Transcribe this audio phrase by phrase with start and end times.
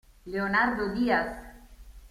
[0.25, 1.37] Leonardo Díaz